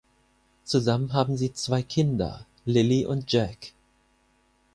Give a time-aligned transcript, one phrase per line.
[0.63, 3.71] Zusammen haben sie zwei Kinder: Lily und Jack.